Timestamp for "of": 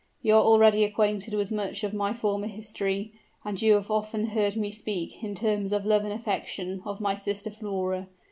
1.83-1.93, 5.71-5.85, 6.85-6.99